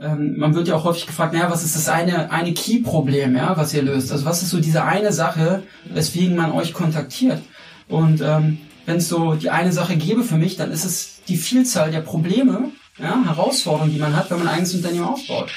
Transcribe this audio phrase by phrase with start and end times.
[0.00, 3.56] ähm, man wird ja auch häufig gefragt, naja, was ist das eine, eine Key-Problem, ja,
[3.56, 4.10] was ihr löst?
[4.10, 7.42] Also was ist so diese eine Sache, weswegen man euch kontaktiert?
[7.88, 11.36] Und ähm, wenn es so die eine Sache gäbe für mich, dann ist es die
[11.36, 15.50] Vielzahl der Probleme, ja, Herausforderungen, die man hat, wenn man ein eigenes Unternehmen aufbaut.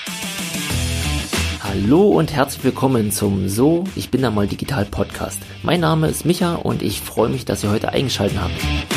[1.64, 5.40] Hallo und herzlich willkommen zum So, ich bin da mal digital Podcast.
[5.64, 8.93] Mein Name ist Micha und ich freue mich, dass ihr heute eingeschaltet habt.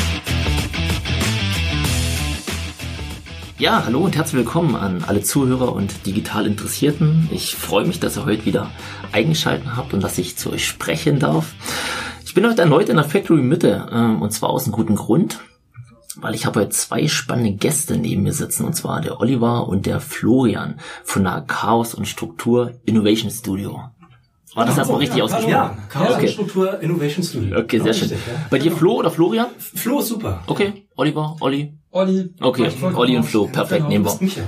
[3.59, 7.27] Ja, hallo und herzlich willkommen an alle Zuhörer und digital Interessierten.
[7.31, 8.69] Ich freue mich, dass ihr heute wieder
[9.11, 11.55] eingeschaltet habt und dass ich zu euch sprechen darf.
[12.23, 15.39] Ich bin heute erneut in der Factory Mitte ähm, und zwar aus einem guten Grund,
[16.17, 19.87] weil ich habe heute zwei spannende Gäste neben mir sitzen und zwar der Oliver und
[19.87, 23.81] der Florian von der Chaos und Struktur Innovation Studio.
[24.53, 25.51] War das oh, erstmal richtig ja, ausgesprochen?
[25.51, 26.21] Ja, Chaos okay.
[26.21, 27.57] und Struktur Innovation Studio.
[27.57, 28.09] Okay, sehr schön.
[28.09, 28.45] Richtig, ja.
[28.51, 29.47] Bei dir Flo oder Florian?
[29.57, 30.43] Flo ist super.
[30.45, 31.76] Okay, Oliver, Olli.
[31.91, 32.33] Olli.
[32.39, 34.17] Okay, Olli und Flo, perfekt, genau, nehmen wir.
[34.19, 34.41] Micha,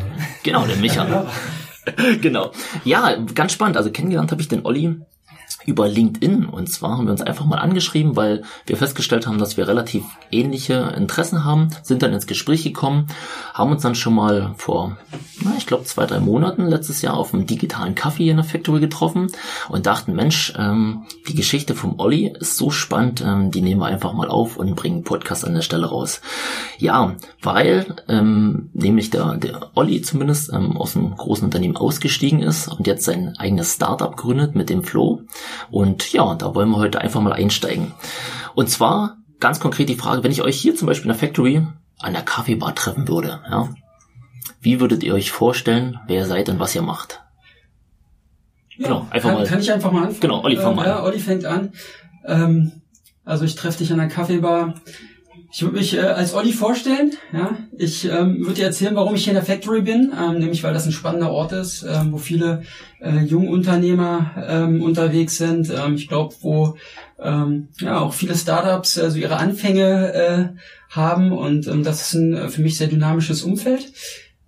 [0.43, 1.25] genau, der Micha.
[2.21, 2.51] genau.
[2.83, 3.77] Ja, ganz spannend.
[3.77, 4.99] Also kennengelernt habe ich den Olli
[5.69, 6.45] über LinkedIn.
[6.45, 10.03] Und zwar haben wir uns einfach mal angeschrieben, weil wir festgestellt haben, dass wir relativ
[10.31, 13.07] ähnliche Interessen haben, sind dann ins Gespräch gekommen,
[13.53, 14.97] haben uns dann schon mal vor,
[15.43, 18.79] na, ich glaube, zwei, drei Monaten letztes Jahr auf einem digitalen Kaffee in der Factory
[18.79, 19.27] getroffen
[19.69, 23.85] und dachten, Mensch, ähm, die Geschichte vom Olli ist so spannend, ähm, die nehmen wir
[23.85, 26.21] einfach mal auf und bringen Podcast an der Stelle raus.
[26.79, 32.67] Ja, weil ähm, nämlich der, der Olli zumindest ähm, aus einem großen Unternehmen ausgestiegen ist
[32.67, 35.21] und jetzt sein eigenes Startup gründet mit dem Flow.
[35.71, 37.93] Und ja, da wollen wir heute einfach mal einsteigen.
[38.55, 41.65] Und zwar ganz konkret die Frage, wenn ich euch hier zum Beispiel in der Factory
[41.99, 43.69] an der Kaffeebar treffen würde, ja,
[44.61, 47.21] wie würdet ihr euch vorstellen, wer ihr seid und was ihr macht?
[48.77, 49.47] Ja, genau, einfach kann, mal.
[49.47, 50.19] Kann ich einfach mal anfangen?
[50.19, 51.73] Genau, Olli, fang mal äh, Ja, Olli fängt an.
[52.25, 52.71] Ähm,
[53.25, 54.75] also ich treffe dich an der Kaffeebar.
[55.51, 57.11] Ich würde mich äh, als Olli vorstellen.
[57.33, 60.63] Ja, ich ähm, würde dir erzählen, warum ich hier in der Factory bin, ähm, nämlich
[60.63, 62.61] weil das ein spannender Ort ist, ähm, wo viele
[63.01, 65.71] äh, Jungunternehmer ähm, unterwegs sind.
[65.71, 66.75] Ähm, ich glaube, wo
[67.19, 70.45] ähm, ja auch viele Startups also ihre Anfänge äh,
[70.89, 73.91] haben und ähm, das ist ein äh, für mich sehr dynamisches Umfeld.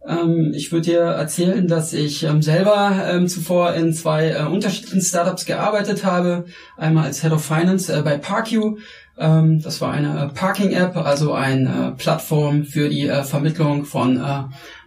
[0.07, 5.01] Ähm, ich würde dir erzählen, dass ich ähm, selber ähm, zuvor in zwei äh, unterschiedlichen
[5.01, 6.45] Startups gearbeitet habe.
[6.77, 8.77] Einmal als Head of Finance äh, bei ParkU
[9.15, 14.21] das war eine äh, Parking-App, also eine äh, Plattform für die äh, Vermittlung von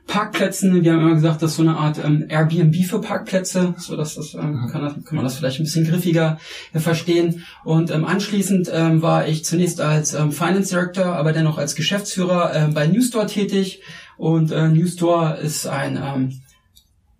[0.07, 0.83] Parkplätzen.
[0.83, 4.17] Wir haben immer gesagt, das ist so eine Art ähm, Airbnb für Parkplätze, so dass
[4.17, 6.39] das ähm, kann, das, kann man das vielleicht ein bisschen griffiger
[6.75, 7.45] verstehen.
[7.65, 12.71] Und ähm, anschließend ähm, war ich zunächst als ähm, Finance Director, aber dennoch als Geschäftsführer
[12.75, 13.83] bei Newstore tätig.
[14.17, 16.41] Und Newstore ist ein ähm,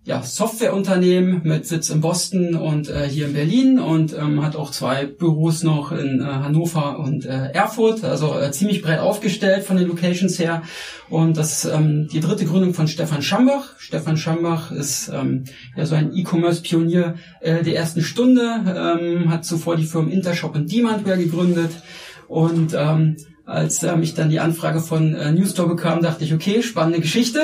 [0.05, 4.69] ja, Softwareunternehmen mit Sitz in Boston und äh, hier in Berlin und ähm, hat auch
[4.69, 9.77] zwei Büros noch in äh, Hannover und äh, Erfurt, also äh, ziemlich breit aufgestellt von
[9.77, 10.61] den Locations her.
[11.09, 13.79] Und das ist ähm, die dritte Gründung von Stefan Schambach.
[13.79, 15.45] Stefan Schambach ist ähm,
[15.75, 20.71] ja so ein E-Commerce-Pionier äh, der ersten Stunde, ähm, hat zuvor die Firmen Intershop und
[20.71, 21.71] Demandware gegründet
[22.27, 26.63] und ähm, als ähm, ich dann die Anfrage von äh, Newstore bekam, dachte ich, okay,
[26.63, 27.41] spannende Geschichte,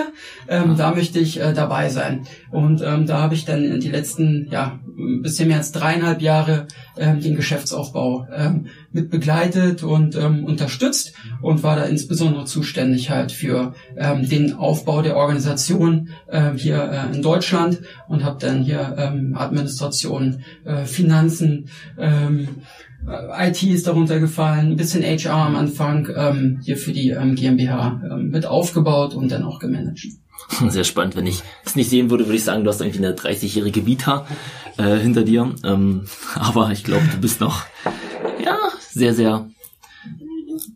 [0.48, 2.26] ähm, da möchte ich äh, dabei sein.
[2.50, 6.68] Und ähm, da habe ich dann die letzten, ja, ein bisschen mehr als dreieinhalb Jahre
[6.98, 13.32] ähm, den Geschäftsaufbau ähm, mit begleitet und ähm, unterstützt und war da insbesondere zuständig halt
[13.32, 18.96] für ähm, den Aufbau der Organisation äh, hier äh, in Deutschland und habe dann hier
[18.98, 26.08] ähm, Administration, äh, Finanzen, ähm, äh, IT ist darunter gefallen, ein bisschen HR am Anfang
[26.16, 30.08] ähm, hier für die ähm, GmbH ähm, mit aufgebaut und dann auch gemanagt.
[30.70, 31.16] Sehr spannend.
[31.16, 34.26] Wenn ich es nicht sehen würde, würde ich sagen, du hast irgendwie eine 30-jährige Vita
[34.78, 35.54] äh, hinter dir.
[35.64, 37.66] Ähm, aber ich glaube, du bist noch
[38.44, 38.58] ja
[38.90, 39.50] sehr, sehr.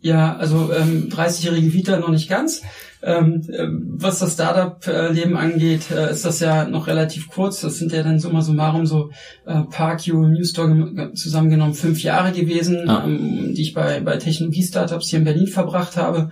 [0.01, 2.61] Ja, also ähm, 30-jährige Vita noch nicht ganz.
[3.05, 7.61] Ähm, äh, was das Startup-Leben angeht, äh, ist das ja noch relativ kurz.
[7.61, 9.11] Das sind ja dann summa summarum so
[9.45, 13.03] äh, ParkU, Newstore zusammengenommen fünf Jahre gewesen, ah.
[13.05, 16.31] ähm, die ich bei, bei Technologie-Startups hier in Berlin verbracht habe.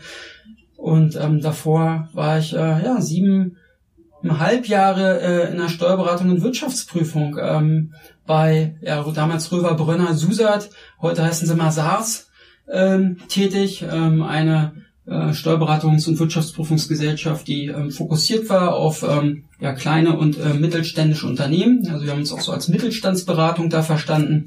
[0.75, 3.57] Und ähm, davor war ich äh, ja sieben
[4.27, 7.93] halb Jahre äh, in der Steuerberatung und Wirtschaftsprüfung ähm,
[8.25, 10.69] bei ja, damals Röver Brönner Susat,
[11.01, 12.31] heute heißen sie mal SARS,
[12.71, 13.85] ähm, tätig.
[13.89, 20.53] Ähm, eine Steuerberatungs- und Wirtschaftsprüfungsgesellschaft, die ähm, fokussiert war auf ähm, ja, kleine und äh,
[20.53, 21.85] mittelständische Unternehmen.
[21.89, 24.45] Also wir haben uns auch so als Mittelstandsberatung da verstanden.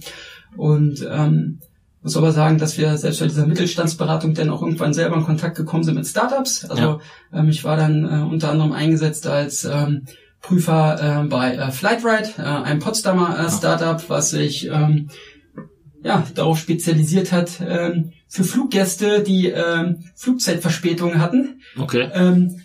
[0.57, 1.59] Und ähm,
[2.07, 5.57] muss aber sagen, dass wir selbst bei dieser Mittelstandsberatung dann auch irgendwann selber in Kontakt
[5.57, 6.65] gekommen sind mit Startups.
[6.65, 7.01] Also ja.
[7.35, 10.07] ähm, ich war dann äh, unter anderem eingesetzt als ähm,
[10.41, 15.09] Prüfer äh, bei äh, Flightride, äh, einem Potsdamer äh, Startup, was sich ähm,
[16.07, 21.63] ja, darauf spezialisiert hat, ähm, für Fluggäste, die ähm, Flugzeitverspätungen hatten.
[21.77, 22.09] Okay.
[22.15, 22.61] Ähm,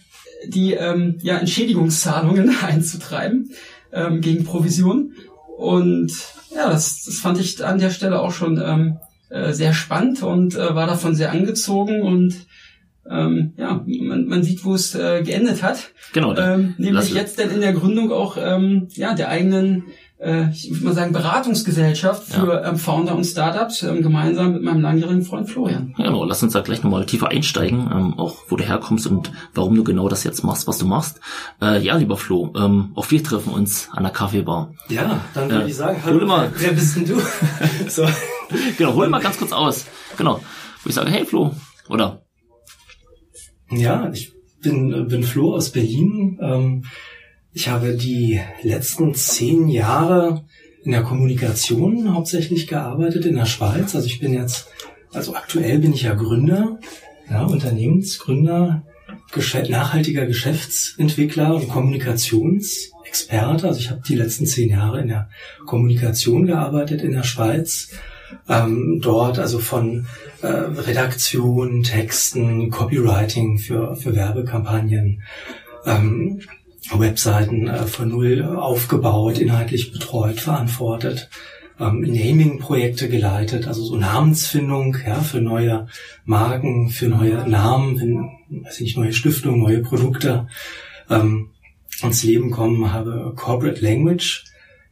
[0.46, 3.52] die ähm, ja, Entschädigungszahlungen einzutreiben
[3.92, 5.14] ähm, gegen Provision.
[5.58, 6.12] Und
[6.56, 8.98] ja, das, das fand ich an der Stelle auch schon ähm,
[9.30, 12.46] äh, sehr spannend und äh, war davon sehr angezogen und
[13.10, 15.92] ähm, ja, man, man sieht, wo es äh, geendet hat.
[16.14, 16.36] Genau.
[16.38, 19.86] Ähm, nämlich jetzt denn in der Gründung auch ähm, ja der eigenen
[20.52, 22.70] ich würde mal sagen, Beratungsgesellschaft für ja.
[22.70, 25.96] ähm, Founder und Startups, ähm, gemeinsam mit meinem langjährigen Freund Florian.
[25.98, 29.32] Ja, genau, lass uns da gleich nochmal tiefer einsteigen, ähm, auch wo du herkommst und
[29.56, 31.20] warum du genau das jetzt machst, was du machst.
[31.60, 34.74] Äh, ja, lieber Flo, ähm, auch wir treffen uns an der Kaffeebar.
[34.90, 37.20] Ja, dann würde äh, ich sagen, hallo, mal, wer bist denn du?
[37.88, 38.08] so.
[38.78, 39.86] Genau, hol mal ganz kurz aus.
[40.18, 40.40] Genau,
[40.84, 41.52] wo ich sage, hey Flo,
[41.90, 42.22] oder?
[43.72, 46.38] Ja, ich bin, bin Flo aus Berlin.
[46.42, 46.84] Ähm,
[47.53, 50.45] ich habe die letzten zehn Jahre
[50.83, 53.94] in der Kommunikation hauptsächlich gearbeitet in der Schweiz.
[53.94, 54.68] Also ich bin jetzt,
[55.13, 56.80] also aktuell bin ich ja Gründer,
[57.30, 58.83] ja, Unternehmensgründer,
[59.31, 63.68] Geschäft, nachhaltiger Geschäftsentwickler und Kommunikationsexperte.
[63.68, 65.30] Also ich habe die letzten zehn Jahre in der
[65.65, 67.89] Kommunikation gearbeitet in der Schweiz.
[68.48, 70.07] Ähm, dort also von
[70.42, 75.21] äh, Redaktion, Texten, Copywriting für, für Werbekampagnen,
[75.86, 76.42] ähm,
[76.94, 81.30] Webseiten äh, von Null aufgebaut, inhaltlich betreut, verantwortet,
[81.80, 85.88] ähm, Naming-Projekte geleitet, also so Namensfindung ja, für neue
[86.25, 90.48] Marken, für neue Namen, wenn, weiß ich nicht, neue Stiftungen, neue Produkte
[91.10, 91.50] ähm,
[92.01, 94.45] ins Leben kommen, habe Corporate Language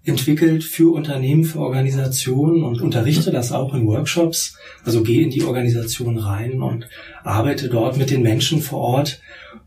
[0.10, 4.58] entwickelt für Unternehmen, für Organisationen und unterrichte das auch in Workshops.
[4.84, 6.88] Also gehe in die Organisation rein und
[7.24, 9.22] arbeite dort mit den Menschen vor Ort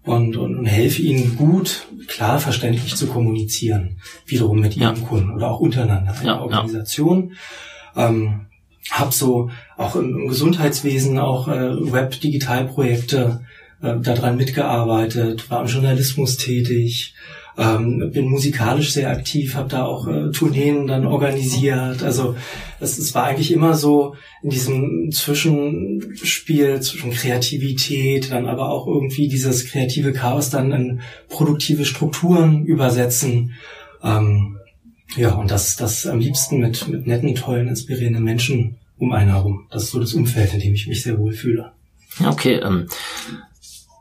[0.05, 5.07] und, und, und helfe ihnen gut, klar verständlich zu kommunizieren, wiederum mit ihren ja.
[5.07, 7.33] Kunden oder auch untereinander in ja, der Organisation.
[7.97, 8.09] Ja.
[8.09, 8.47] Ähm,
[8.91, 13.41] hab so auch im, im Gesundheitswesen auch äh, Web-Digitalprojekte
[13.83, 17.15] äh, daran mitgearbeitet, war im Journalismus tätig,
[17.57, 22.03] ähm, bin musikalisch sehr aktiv, habe da auch äh, Tourneen dann organisiert.
[22.03, 22.35] Also
[22.81, 29.29] es, es war eigentlich immer so in diesem Zwischenspiel zwischen Kreativität, dann aber auch irgendwie
[29.29, 33.53] dieses kreative Chaos dann in produktive Strukturen übersetzen.
[34.03, 34.59] Ähm,
[35.17, 39.67] ja, und das, das am liebsten mit, mit netten, tollen, inspirierenden Menschen um einen herum.
[39.71, 41.73] Das ist so das Umfeld, in dem ich mich sehr wohl fühle.
[42.25, 42.61] Okay.
[42.63, 42.89] Ähm,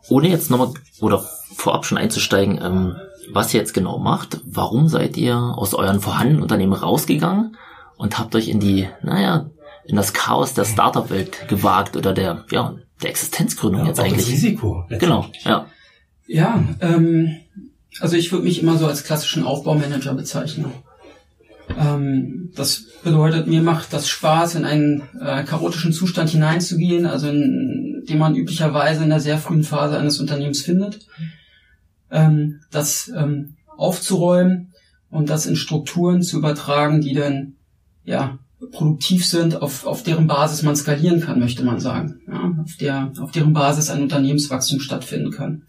[0.09, 1.25] ohne jetzt nochmal oder
[1.55, 2.95] vorab schon einzusteigen, ähm,
[3.31, 4.41] was ihr jetzt genau macht.
[4.45, 7.55] Warum seid ihr aus euren vorhandenen Unternehmen rausgegangen
[7.97, 9.49] und habt euch in die, naja,
[9.85, 14.25] in das Chaos der Startup-Welt gewagt oder der, ja, der Existenzgründung ja, jetzt eigentlich.
[14.25, 14.85] Das Risiko.
[14.89, 15.65] Genau, ja.
[16.27, 17.37] Ja, ähm,
[17.99, 20.71] also ich würde mich immer so als klassischen Aufbaumanager bezeichnen.
[21.77, 28.03] Ähm, das bedeutet, mir macht das Spaß, in einen äh, chaotischen Zustand hineinzugehen, also in
[28.07, 30.99] dem man üblicherweise in der sehr frühen Phase eines Unternehmens findet
[32.11, 34.73] ähm, das ähm, aufzuräumen
[35.09, 37.53] und das in Strukturen zu übertragen, die dann
[38.03, 38.39] ja
[38.71, 43.11] produktiv sind, auf, auf deren Basis man skalieren kann, möchte man sagen, ja, auf, der,
[43.19, 45.63] auf deren Basis ein Unternehmenswachstum stattfinden kann.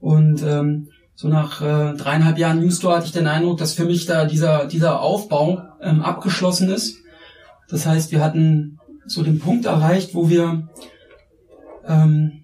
[0.00, 4.06] Und ähm, so nach äh, dreieinhalb Jahren Newstore hatte ich den Eindruck, dass für mich
[4.06, 6.96] da dieser, dieser Aufbau ähm, abgeschlossen ist.
[7.68, 10.68] Das heißt, wir hatten so den Punkt erreicht, wo wir
[11.86, 12.43] ähm,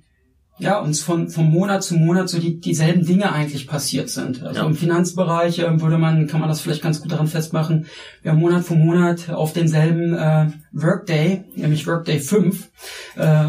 [0.60, 4.42] ja, uns von, von Monat zu Monat so die, dieselben Dinge eigentlich passiert sind.
[4.42, 4.66] Also ja.
[4.66, 7.86] im Finanzbereich äh, würde man, kann man das vielleicht ganz gut daran festmachen,
[8.22, 12.68] wir haben Monat für Monat auf denselben äh, Workday, nämlich Workday 5,
[13.16, 13.44] äh,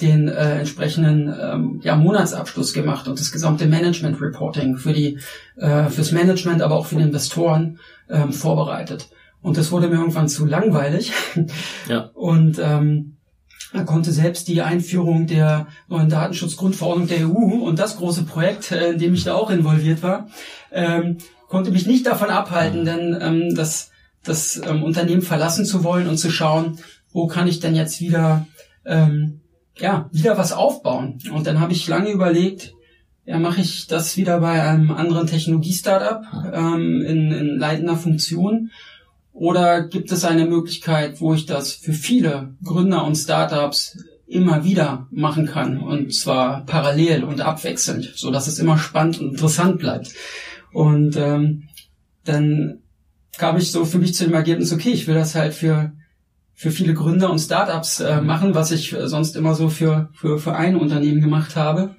[0.00, 5.18] den äh, entsprechenden ähm, ja, Monatsabschluss gemacht und das gesamte Management Reporting für die
[5.56, 9.10] äh, fürs Management, aber auch für die Investoren ähm, vorbereitet.
[9.42, 11.12] Und das wurde mir irgendwann zu langweilig.
[11.88, 12.10] Ja.
[12.14, 13.16] Und ähm,
[13.72, 18.92] er konnte selbst die Einführung der neuen Datenschutzgrundverordnung der EU und das große Projekt, äh,
[18.92, 20.28] in dem ich da auch involviert war,
[20.72, 23.90] ähm, konnte mich nicht davon abhalten, denn ähm, das,
[24.24, 26.78] das ähm, Unternehmen verlassen zu wollen und zu schauen,
[27.12, 28.46] wo kann ich denn jetzt wieder
[28.84, 29.40] ähm,
[29.76, 31.18] ja wieder was aufbauen.
[31.32, 32.74] Und dann habe ich lange überlegt,
[33.24, 38.70] ja, mache ich das wieder bei einem anderen Technologie-Startup ähm, in, in leitender Funktion
[39.32, 43.96] oder gibt es eine Möglichkeit, wo ich das für viele Gründer und Startups
[44.26, 49.30] immer wieder machen kann und zwar parallel und abwechselnd, so dass es immer spannend und
[49.30, 50.12] interessant bleibt.
[50.72, 51.68] Und ähm,
[52.24, 52.78] dann
[53.38, 55.92] kam ich so für mich zu dem Ergebnis, okay, ich will das halt für
[56.54, 60.54] für viele Gründer und Startups äh, machen, was ich sonst immer so für für für
[60.54, 61.96] ein Unternehmen gemacht habe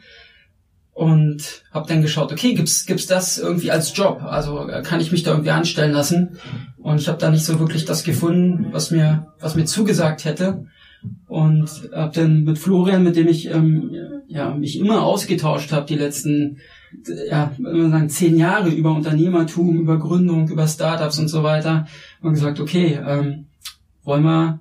[0.94, 4.22] und habe dann geschaut, okay, gibt's gibt's das irgendwie als Job?
[4.24, 6.38] Also äh, kann ich mich da irgendwie anstellen lassen?
[6.82, 10.66] Und ich habe da nicht so wirklich das gefunden, was mir was mir zugesagt hätte.
[11.28, 13.92] Und habe dann mit Florian, mit dem ich ähm,
[14.28, 16.58] ja mich immer ausgetauscht habe die letzten
[17.30, 21.88] ja, sagen, zehn Jahre über Unternehmertum, über Gründung, über Startups und so weiter
[22.22, 23.46] und gesagt, okay, ähm,
[24.04, 24.60] wollen wir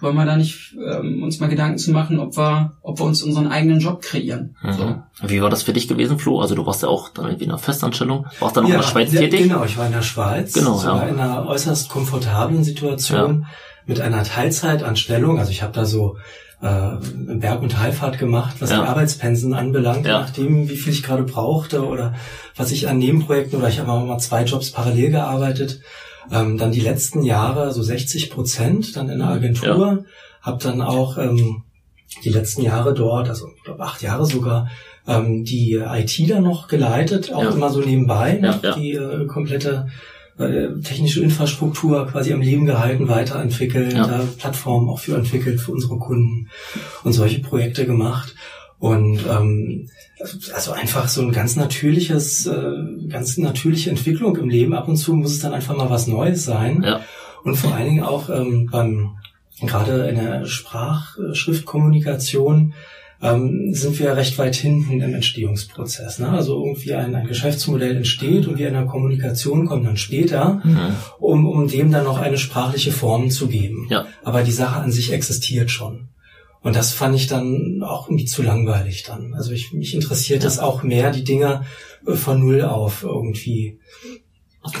[0.00, 3.22] wollen wir da nicht ähm, uns mal Gedanken zu machen, ob wir, ob wir uns
[3.22, 4.56] unseren eigenen Job kreieren.
[4.62, 4.72] Mhm.
[4.72, 5.28] So.
[5.28, 6.40] Wie war das für dich gewesen, Flo?
[6.40, 8.80] Also du warst ja auch dann irgendwie in einer Festanstellung, warst dann auch ja, in
[8.80, 9.42] der Schweiz ja, tätig?
[9.42, 11.08] Genau, ich war in der Schweiz, genau, sogar ja.
[11.08, 13.48] in einer äußerst komfortablen Situation ja.
[13.86, 15.38] mit einer Teilzeitanstellung.
[15.38, 16.16] Also ich habe da so
[16.60, 16.90] äh,
[17.36, 18.80] Berg- und Heilfahrt gemacht, was ja.
[18.80, 20.20] die Arbeitspensen anbelangt, ja.
[20.20, 22.14] nachdem wie viel ich gerade brauchte oder
[22.56, 25.80] was ich an Nebenprojekten oder ich habe auch mal zwei Jobs parallel gearbeitet
[26.32, 29.98] ähm, dann die letzten Jahre so 60 Prozent dann in der Agentur, ja.
[30.42, 31.62] habe dann auch ähm,
[32.24, 34.68] die letzten Jahre dort, also ich glaube acht Jahre sogar,
[35.06, 37.50] ähm, die IT dann noch geleitet, auch ja.
[37.50, 38.74] immer so nebenbei, ja, ja.
[38.74, 39.88] die äh, komplette
[40.38, 45.98] äh, technische Infrastruktur quasi am Leben gehalten, weiterentwickelt, äh, Plattformen auch für entwickelt für unsere
[45.98, 46.48] Kunden
[47.04, 48.34] und solche Projekte gemacht.
[48.78, 49.88] Und ähm,
[50.52, 54.74] also einfach so ein ganz natürliches, äh, ganz natürliche Entwicklung im Leben.
[54.74, 56.82] Ab und zu muss es dann einfach mal was Neues sein.
[56.82, 57.00] Ja.
[57.44, 59.16] Und vor allen Dingen auch ähm, beim
[59.60, 62.74] gerade in der Sprachschriftkommunikation
[63.20, 66.20] ähm, sind wir recht weit hinten im Entstehungsprozess.
[66.20, 66.28] Ne?
[66.28, 70.94] Also irgendwie ein, ein Geschäftsmodell entsteht und wir in der Kommunikation kommen dann später, mhm.
[71.18, 73.88] um, um dem dann noch eine sprachliche Form zu geben.
[73.90, 74.06] Ja.
[74.22, 76.10] Aber die Sache an sich existiert schon.
[76.62, 79.34] Und das fand ich dann auch irgendwie zu langweilig dann.
[79.34, 81.64] Also ich, mich interessiert es auch mehr, die Dinge
[82.06, 83.78] äh, von Null auf irgendwie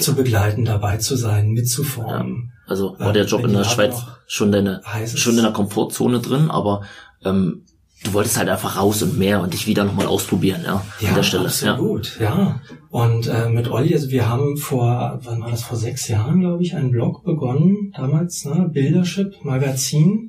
[0.00, 2.52] zu begleiten, dabei zu sein, mitzuformen.
[2.52, 2.70] Ja.
[2.70, 4.82] Also war der Job in der Schweiz schon deine,
[5.14, 6.82] schon in der Komfortzone drin, aber
[7.24, 7.62] ähm,
[8.04, 11.14] du wolltest halt einfach raus und mehr und dich wieder nochmal ausprobieren, ja, ja, an
[11.14, 11.46] der Stelle.
[11.46, 12.38] Absolut, ja.
[12.38, 12.60] ja.
[12.90, 16.62] Und äh, mit Olli, also wir haben vor, wann war das, vor sechs Jahren, glaube
[16.62, 20.27] ich, einen Blog begonnen, damals, ne, Bildership Magazin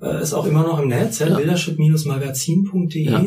[0.00, 1.36] äh, ist auch immer noch im Netz, ja, ja.
[1.36, 3.04] bildership-magazin.de.
[3.04, 3.22] Ja.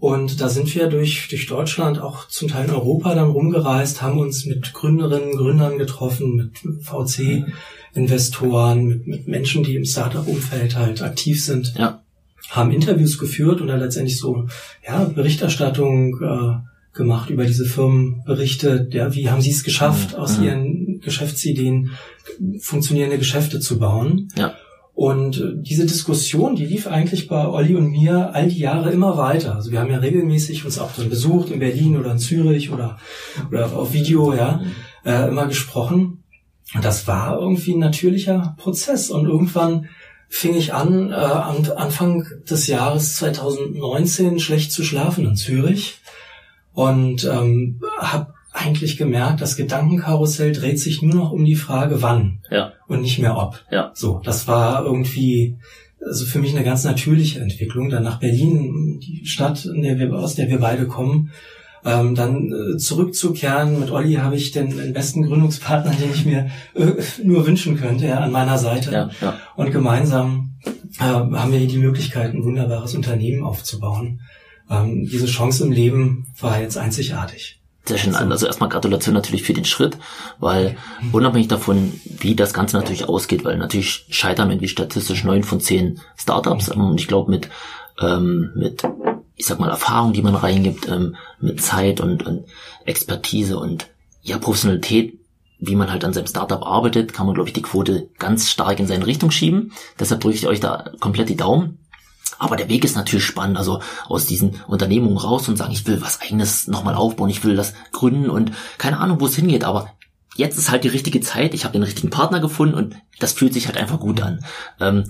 [0.00, 4.18] Und da sind wir durch, durch Deutschland, auch zum Teil in Europa dann rumgereist, haben
[4.18, 6.52] uns mit Gründerinnen, Gründern getroffen, mit
[6.84, 11.74] VC-Investoren, mit, mit Menschen, die im Startup-Umfeld halt aktiv sind.
[11.76, 12.00] Ja.
[12.50, 14.46] Haben Interviews geführt und dann letztendlich so,
[14.86, 20.18] ja, Berichterstattung äh, gemacht über diese Firmen, berichtet, ja, wie haben sie es geschafft, mhm.
[20.18, 20.44] aus mhm.
[20.44, 21.90] ihren Geschäftsideen
[22.60, 24.28] funktionierende Geschäfte zu bauen.
[24.36, 24.54] Ja.
[24.98, 29.16] Und äh, diese Diskussion, die lief eigentlich bei Olli und mir all die Jahre immer
[29.16, 29.54] weiter.
[29.54, 32.98] Also wir haben ja regelmäßig uns auch dann besucht in Berlin oder in Zürich oder,
[33.48, 34.60] oder auf Video, ja,
[35.04, 36.24] äh, immer gesprochen.
[36.74, 39.10] Und das war irgendwie ein natürlicher Prozess.
[39.10, 39.88] Und irgendwann
[40.28, 46.00] fing ich an, äh, am Anfang des Jahres 2019 schlecht zu schlafen in Zürich
[46.72, 52.40] und ähm, habe eigentlich gemerkt, das Gedankenkarussell dreht sich nur noch um die Frage, wann
[52.50, 52.72] ja.
[52.86, 53.64] und nicht mehr ob.
[53.70, 53.92] Ja.
[53.94, 55.58] So, das war irgendwie
[56.04, 57.90] also für mich eine ganz natürliche Entwicklung.
[57.90, 61.30] Dann nach Berlin, die Stadt, in der wir, aus der wir beide kommen,
[61.84, 63.80] ähm, dann äh, zurückzukehren.
[63.80, 68.06] Mit Olli habe ich den, den besten Gründungspartner, den ich mir äh, nur wünschen könnte,
[68.06, 68.92] ja, an meiner Seite.
[68.92, 69.38] Ja, ja.
[69.56, 70.58] Und gemeinsam
[70.98, 74.20] äh, haben wir hier die Möglichkeit, ein wunderbares Unternehmen aufzubauen.
[74.70, 77.57] Ähm, diese Chance im Leben war jetzt einzigartig.
[77.88, 78.14] Sehr schön.
[78.14, 79.96] Also erstmal Gratulation natürlich für den Schritt,
[80.38, 80.76] weil
[81.10, 85.98] unabhängig davon, wie das Ganze natürlich ausgeht, weil natürlich scheitern irgendwie statistisch neun von zehn
[86.14, 86.68] Startups.
[86.68, 87.48] Und ich glaube mit,
[87.98, 88.82] ähm, mit,
[89.36, 92.44] ich sag mal, Erfahrung, die man reingibt, ähm, mit Zeit und, und
[92.84, 93.86] Expertise und
[94.20, 95.18] ja, Professionalität,
[95.58, 98.80] wie man halt an seinem Startup arbeitet, kann man, glaube ich, die Quote ganz stark
[98.80, 99.72] in seine Richtung schieben.
[99.98, 101.78] Deshalb drücke ich euch da komplett die Daumen.
[102.38, 106.00] Aber der Weg ist natürlich spannend, also aus diesen Unternehmungen raus und sagen, ich will
[106.00, 109.92] was eigenes nochmal aufbauen, ich will das gründen und keine Ahnung, wo es hingeht, aber
[110.36, 113.52] jetzt ist halt die richtige Zeit, ich habe den richtigen Partner gefunden und das fühlt
[113.52, 114.44] sich halt einfach gut an.
[114.80, 115.04] Ähm,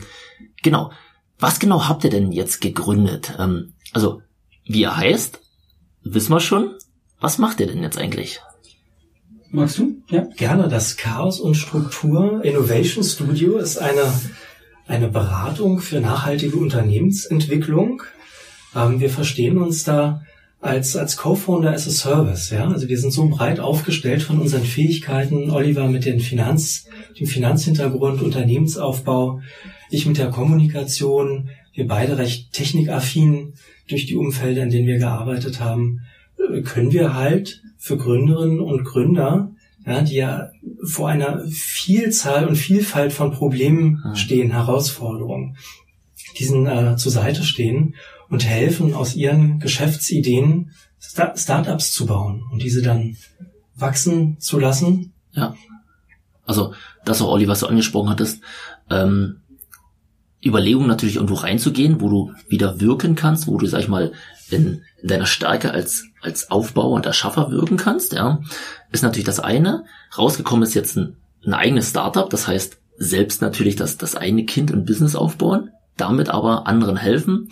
[0.63, 0.91] genau.
[1.39, 3.35] Was genau habt ihr denn jetzt gegründet?
[3.39, 4.23] Ähm, also,
[4.65, 5.41] wie er heißt,
[6.03, 6.75] wissen wir schon.
[7.21, 8.41] Was macht ihr denn jetzt eigentlich?
[9.51, 10.03] Magst du?
[10.09, 10.27] Ja.
[10.37, 10.69] Gerne.
[10.69, 14.13] Das Chaos und Struktur Innovation Studio ist eine
[14.89, 18.03] eine Beratung für nachhaltige Unternehmensentwicklung.
[18.75, 20.23] Ähm, wir verstehen uns da
[20.61, 22.69] als, als Co-Founder as a Service, ja.
[22.69, 25.51] Also wir sind so breit aufgestellt von unseren Fähigkeiten.
[25.51, 26.87] Oliver mit den Finanz,
[27.21, 29.41] dem Finanzhintergrund, Unternehmensaufbau,
[29.91, 33.53] ich mit der Kommunikation, wir beide recht technikaffin
[33.89, 36.01] durch die Umfelder, in denen wir gearbeitet haben,
[36.39, 39.53] äh, können wir halt für Gründerinnen und Gründer
[39.89, 40.51] ja, die ja
[40.85, 44.15] vor einer Vielzahl und Vielfalt von Problemen mhm.
[44.15, 45.57] stehen, Herausforderungen,
[46.39, 47.95] diesen äh, zur Seite stehen
[48.29, 53.17] und helfen, aus ihren Geschäftsideen Start Startups zu bauen und diese dann
[53.77, 55.13] wachsen zu lassen.
[55.33, 55.55] Ja.
[56.45, 58.43] Also das auch, Olli, was du angesprochen hattest,
[58.91, 59.41] ähm,
[60.45, 64.13] Überlegung natürlich irgendwo reinzugehen, wo du wieder wirken kannst, wo du, sag ich mal,
[64.51, 68.41] in, in deiner Stärke als, als Aufbauer und Erschaffer wirken kannst, ja,
[68.91, 69.85] ist natürlich das eine.
[70.17, 74.73] Rausgekommen ist jetzt ein, ein eigenes Startup, das heißt selbst natürlich das, das eigene Kind
[74.73, 77.49] und Business aufbauen, damit aber anderen helfen,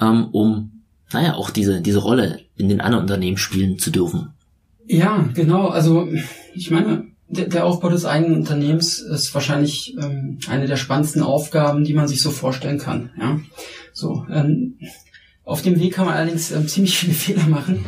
[0.00, 4.30] ähm, um, naja, auch diese, diese Rolle in den anderen Unternehmen spielen zu dürfen.
[4.86, 5.68] Ja, genau.
[5.68, 6.08] Also
[6.54, 11.84] ich meine, der, der Aufbau des eigenen Unternehmens ist wahrscheinlich ähm, eine der spannendsten Aufgaben,
[11.84, 13.10] die man sich so vorstellen kann.
[13.18, 13.38] Ja,
[13.92, 14.26] so.
[14.30, 14.78] Ähm,
[15.48, 17.86] auf dem Weg kann man allerdings ähm, ziemlich viele Fehler machen.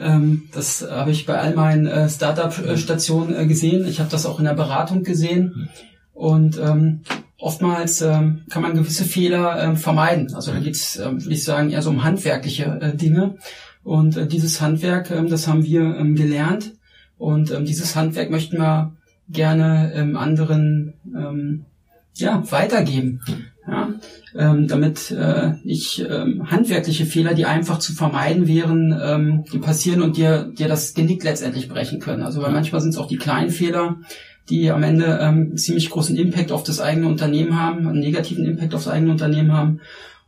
[0.00, 3.86] Ähm, das habe ich bei all meinen äh, Startup-Stationen äh, gesehen.
[3.86, 5.68] Ich habe das auch in der Beratung gesehen.
[6.14, 7.02] Und ähm,
[7.38, 10.34] oftmals ähm, kann man gewisse Fehler ähm, vermeiden.
[10.34, 13.36] Also da geht es, ähm, würde ich sagen, eher so um handwerkliche äh, Dinge.
[13.84, 16.72] Und äh, dieses Handwerk, ähm, das haben wir ähm, gelernt.
[17.18, 18.96] Und ähm, dieses Handwerk möchten wir
[19.28, 21.66] gerne ähm, anderen ähm,
[22.14, 23.20] ja, weitergeben.
[23.64, 23.94] Ja,
[24.34, 30.02] ähm, damit äh, nicht ähm, handwerkliche Fehler, die einfach zu vermeiden wären, ähm, die passieren
[30.02, 32.24] und dir, dir das Genick letztendlich brechen können.
[32.24, 33.98] Also weil manchmal sind es auch die kleinen Fehler,
[34.50, 38.74] die am Ende ähm, ziemlich großen Impact auf das eigene Unternehmen haben, einen negativen Impact
[38.74, 39.80] auf das eigene Unternehmen haben.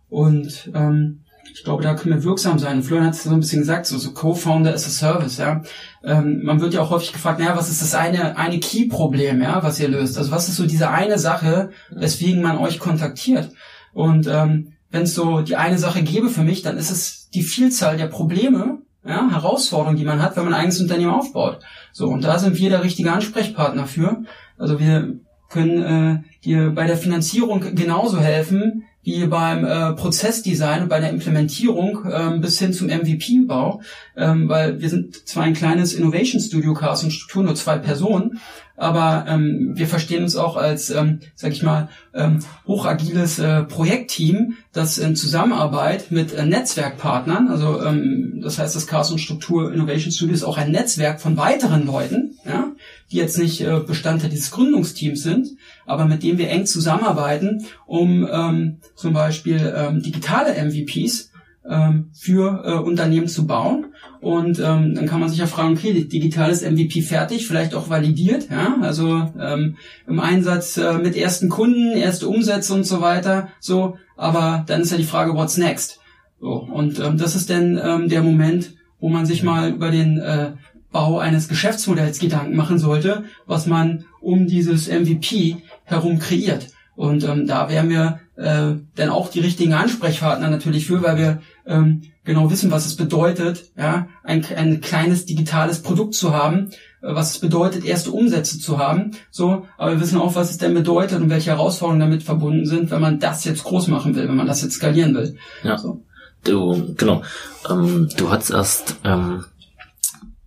[0.09, 2.83] Und ähm, ich glaube, da können wir wirksam sein.
[2.83, 5.63] Florian hat es so ein bisschen gesagt, so, so Co-Founder as a Service, ja.
[6.03, 9.63] Ähm, man wird ja auch häufig gefragt, naja, was ist das eine, eine Key-Problem, ja,
[9.63, 10.19] was ihr löst?
[10.19, 13.51] Also was ist so diese eine Sache, weswegen man euch kontaktiert?
[13.93, 17.43] Und ähm, wenn es so die eine Sache gäbe für mich, dann ist es die
[17.43, 21.61] Vielzahl der Probleme, ja, Herausforderungen, die man hat, wenn man ein eigenes Unternehmen aufbaut.
[21.93, 24.23] So, und da sind wir der richtige Ansprechpartner für.
[24.57, 25.19] Also wir
[25.51, 31.11] können äh, dir bei der Finanzierung genauso helfen, wie beim äh, Prozessdesign und bei der
[31.11, 33.83] Implementierung ähm, bis hin zum MVP-Bau,
[34.17, 38.41] ähm, weil wir sind zwar ein kleines Innovation Studio Chaos und Struktur, nur zwei Personen,
[38.77, 44.57] aber ähm, wir verstehen uns auch als, ähm, sag ich mal, ähm, hochagiles äh, Projektteam,
[44.73, 50.13] das in Zusammenarbeit mit äh, Netzwerkpartnern, also ähm, das heißt, das Chaos und Struktur Innovation
[50.13, 52.73] Studio ist auch ein Netzwerk von weiteren Leuten, ja,
[53.13, 55.51] die jetzt nicht äh, Bestandteil dieses Gründungsteams sind,
[55.87, 61.31] aber mit dem wir eng zusammenarbeiten, um ähm, zum Beispiel ähm, digitale MVPs
[61.69, 63.87] ähm, für äh, Unternehmen zu bauen.
[64.21, 68.49] Und ähm, dann kann man sich ja fragen, okay, digitales MVP fertig, vielleicht auch validiert,
[68.51, 73.99] ja, also ähm, im Einsatz äh, mit ersten Kunden, erste Umsätze und so weiter, so,
[74.17, 76.01] aber dann ist ja die Frage, what's next?
[76.41, 80.19] So, und ähm, das ist dann ähm, der Moment, wo man sich mal über den
[80.19, 80.53] äh,
[80.91, 86.69] Bau eines Geschäftsmodells Gedanken machen sollte, was man um dieses MVP herum kreiert.
[86.97, 91.41] Und ähm, da wären wir äh, dann auch die richtigen Ansprechpartner natürlich für, weil wir
[91.67, 96.71] ähm, genau wissen, was es bedeutet, ja, ein, ein kleines digitales Produkt zu haben,
[97.03, 99.13] äh, was es bedeutet, erste Umsätze zu haben.
[99.31, 102.91] So, aber wir wissen auch, was es denn bedeutet und welche Herausforderungen damit verbunden sind,
[102.91, 105.37] wenn man das jetzt groß machen will, wenn man das jetzt skalieren will.
[105.65, 105.77] Ja.
[105.77, 106.03] So.
[106.45, 107.23] Du, genau.
[107.69, 109.45] Ähm, du hast erst ähm,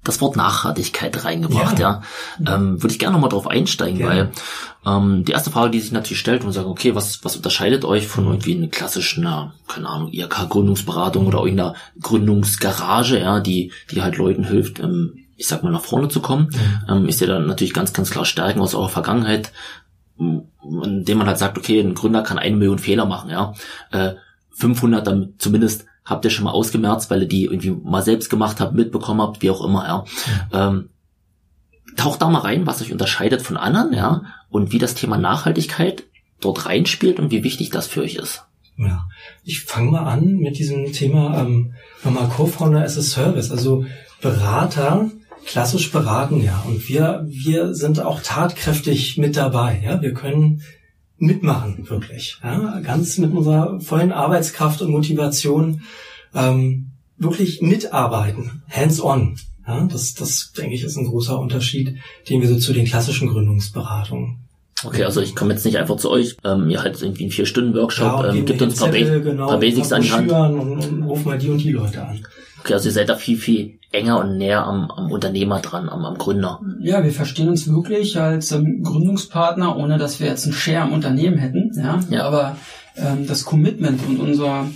[0.08, 2.02] das Wort Nachhaltigkeit reingebracht, ja.
[2.40, 2.56] ja.
[2.56, 4.32] Ähm, Würde ich gerne nochmal drauf einsteigen, gerne.
[4.86, 7.86] weil ähm, die erste Frage, die sich natürlich stellt und sagen, okay, was, was unterscheidet
[7.86, 9.28] euch von irgendwie einer klassischen,
[9.68, 15.64] keine Ahnung, IHK-Gründungsberatung oder irgendeiner Gründungsgarage, ja, die, die halt Leuten hilft, ähm, ich sag
[15.64, 16.50] mal, nach vorne zu kommen.
[16.52, 16.94] Mhm.
[16.96, 19.52] Ähm, ist ja dann natürlich ganz, ganz klar Stärken aus eurer Vergangenheit,
[20.18, 23.54] indem man halt sagt, okay, ein Gründer kann eine Million Fehler machen, ja.
[23.92, 24.16] Äh,
[24.52, 28.60] 500 dann zumindest habt ihr schon mal ausgemerzt, weil ihr die irgendwie mal selbst gemacht
[28.60, 30.06] habt, mitbekommen habt, wie auch immer, ja.
[30.52, 30.90] Ähm,
[31.96, 36.04] taucht da mal rein, was euch unterscheidet von anderen, ja, und wie das Thema Nachhaltigkeit
[36.40, 38.46] dort reinspielt und wie wichtig das für euch ist.
[38.78, 39.08] Ja,
[39.44, 43.86] ich fange mal an mit diesem Thema ähm, nochmal Co-Founder as a Service, also
[44.22, 45.12] Berater
[45.46, 50.62] klassisch beraten, ja, und wir wir sind auch tatkräftig mit dabei, ja, wir können
[51.18, 52.38] mitmachen, wirklich.
[52.44, 55.82] Ja, ganz mit unserer vollen Arbeitskraft und Motivation
[56.36, 59.38] ähm, wirklich mitarbeiten, hands-on.
[59.68, 61.98] Ja, das, das, denke ich, ist ein großer Unterschied,
[62.30, 64.48] den wir so zu den klassischen Gründungsberatungen
[64.84, 68.24] Okay, also ich komme jetzt nicht einfach zu euch, ähm, ihr halt irgendwie einen Vier-Stunden-Workshop,
[68.24, 70.32] ja, ähm, gibt uns ein paar, Zettel, ba genau, paar Basics an die Hand.
[70.32, 72.20] Und, und ruf mal die und die Leute an.
[72.68, 76.04] Okay, also ihr seid da viel, viel enger und näher am, am Unternehmer dran, am,
[76.04, 76.60] am Gründer.
[76.82, 80.92] Ja, wir verstehen uns wirklich als ähm, Gründungspartner, ohne dass wir jetzt einen Share am
[80.92, 81.72] Unternehmen hätten.
[81.78, 82.26] Ja, ja.
[82.26, 82.58] aber
[82.98, 84.68] ähm, das Commitment und unser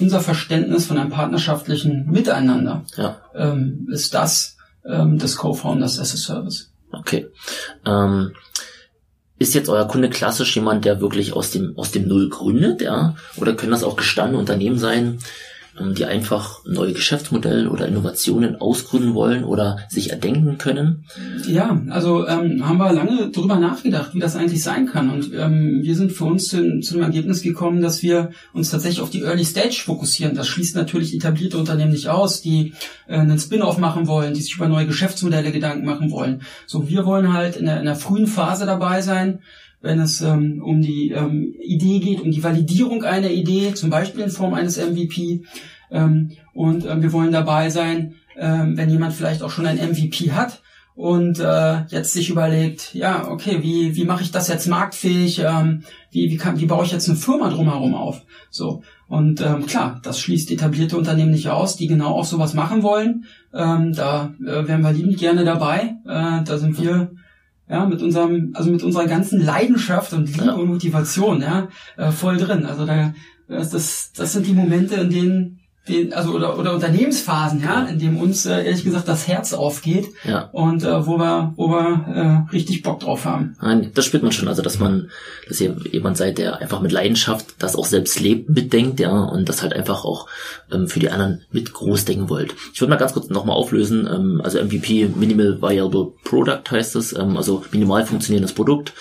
[0.00, 3.20] unser Verständnis von einem partnerschaftlichen Miteinander ja.
[3.36, 6.72] ähm, ist das ähm, des Co-Founders as a Service.
[6.90, 7.28] Okay.
[7.86, 8.32] Ähm,
[9.38, 13.14] ist jetzt euer Kunde klassisch jemand, der wirklich aus dem aus dem Null gründet, ja?
[13.36, 15.18] Oder können das auch gestandene Unternehmen sein?
[15.78, 21.04] Ähm, die einfach neue Geschäftsmodelle oder Innovationen ausgründen wollen oder sich erdenken können?
[21.46, 25.10] Ja, also ähm, haben wir lange drüber nachgedacht, wie das eigentlich sein kann.
[25.10, 29.00] Und ähm, wir sind für uns zu, zu dem Ergebnis gekommen, dass wir uns tatsächlich
[29.00, 30.34] auf die Early Stage fokussieren.
[30.34, 32.72] Das schließt natürlich etablierte Unternehmen nicht aus, die
[33.06, 36.42] äh, einen Spin-off machen wollen, die sich über neue Geschäftsmodelle Gedanken machen wollen.
[36.66, 39.40] So, wir wollen halt in der, in der frühen Phase dabei sein,
[39.80, 44.22] wenn es ähm, um die ähm, Idee geht, um die Validierung einer Idee, zum Beispiel
[44.22, 45.42] in Form eines MVP.
[45.90, 50.32] Ähm, und ähm, wir wollen dabei sein, ähm, wenn jemand vielleicht auch schon ein MVP
[50.32, 50.62] hat
[50.96, 55.40] und äh, jetzt sich überlegt, ja, okay, wie, wie mache ich das jetzt marktfähig?
[55.40, 58.22] Ähm, wie, wie, kann, wie baue ich jetzt eine Firma drumherum auf?
[58.50, 58.82] So.
[59.06, 63.26] Und ähm, klar, das schließt etablierte Unternehmen nicht aus, die genau auch sowas machen wollen.
[63.52, 65.96] Ähm, da äh, wären wir liebend gerne dabei.
[66.06, 67.10] Äh, da sind wir
[67.68, 70.52] ja, mit unserem, also mit unserer ganzen Leidenschaft und Liebe ja.
[70.52, 72.64] und Motivation, ja, äh, voll drin.
[72.64, 73.12] Also da,
[73.48, 78.16] das, das sind die Momente, in denen den, also oder, oder Unternehmensphasen, ja, in dem
[78.18, 80.48] uns äh, ehrlich gesagt das Herz aufgeht ja.
[80.52, 83.56] und äh, wo wir, wo wir äh, richtig Bock drauf haben.
[83.60, 85.10] Nein, das spürt man schon, also dass man,
[85.48, 89.48] dass ihr jemand seid, der einfach mit Leidenschaft das auch selbst lebt, mitdenkt, ja, und
[89.48, 90.26] das halt einfach auch
[90.72, 92.54] ähm, für die anderen mit groß denken wollt.
[92.72, 97.12] Ich würde mal ganz kurz nochmal auflösen, ähm, also MVP, Minimal Viable Product heißt es,
[97.12, 98.92] ähm, also minimal funktionierendes Produkt,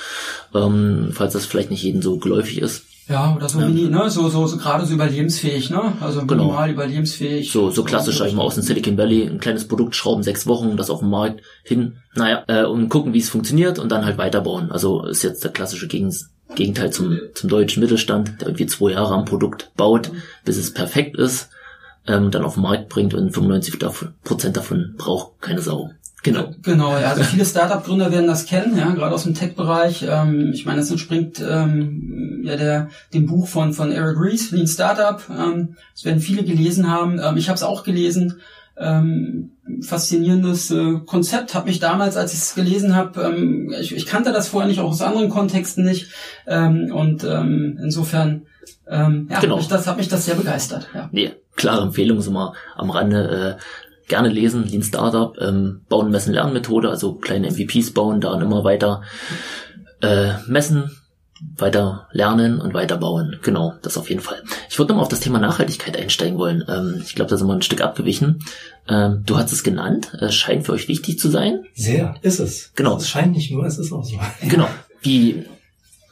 [0.54, 2.84] ähm, falls das vielleicht nicht jedem so geläufig ist.
[3.08, 3.68] Ja, oder so ja.
[3.68, 6.46] mini, ne, so, so, so gerade so überlebensfähig, ne, also genau.
[6.46, 7.52] minimal überlebensfähig.
[7.52, 10.48] So, so klassisch, sag ich mal, aus dem Silicon Valley, ein kleines Produkt schrauben, sechs
[10.48, 14.06] Wochen, das auf dem Markt hin, naja, äh, und gucken, wie es funktioniert und dann
[14.06, 14.72] halt weiterbauen.
[14.72, 19.16] Also ist jetzt der klassische Gegens Gegenteil zum, zum deutschen Mittelstand, der irgendwie zwei Jahre
[19.16, 20.12] am Produkt baut,
[20.46, 21.50] bis es perfekt ist,
[22.08, 23.80] ähm, dann auf den Markt bringt und 95
[24.24, 25.92] Prozent davon braucht keine Sau.
[26.26, 26.56] Genau.
[26.64, 27.12] Genau, ja.
[27.12, 30.08] Also viele Startup-Gründer werden das kennen, ja, gerade aus dem Tech-Bereich.
[30.10, 34.66] Ähm, ich meine, es entspringt ähm, ja der dem Buch von von Eric Ries, Lean
[34.66, 35.22] Startup.
[35.30, 37.20] Ähm, das werden viele gelesen haben.
[37.24, 38.42] Ähm, ich habe es auch gelesen.
[38.76, 41.54] Ähm, faszinierendes äh, Konzept.
[41.54, 44.80] Habe mich damals, als ich es gelesen habe, ähm, ich, ich kannte das vorher nicht,
[44.80, 46.08] auch aus anderen Kontexten nicht.
[46.48, 48.48] Ähm, und ähm, insofern
[48.88, 49.54] ähm, ja, genau.
[49.54, 50.90] hat, mich das, hat mich das sehr begeistert.
[50.96, 51.08] Ja.
[51.12, 53.58] Nee, klare Empfehlung, so mal am Rande.
[53.60, 53.62] Äh,
[54.08, 59.02] gerne lesen, Lean Startup, ähm, Bauen, Messen, Lernmethode, also kleine MVPs bauen, daran immer weiter
[60.02, 60.92] äh, messen,
[61.58, 63.38] weiter lernen und weiter bauen.
[63.42, 64.42] Genau, das auf jeden Fall.
[64.70, 66.64] Ich würde nochmal auf das Thema Nachhaltigkeit einsteigen wollen.
[66.68, 68.44] Ähm, ich glaube, da sind wir ein Stück abgewichen.
[68.88, 70.12] Ähm, du hast es genannt.
[70.20, 71.66] Es scheint für euch wichtig zu sein.
[71.74, 72.72] Sehr, ist es.
[72.76, 72.98] Genau.
[72.98, 74.20] Es scheint nicht nur, es ist auch so.
[74.48, 74.68] Genau.
[75.02, 75.46] Wie,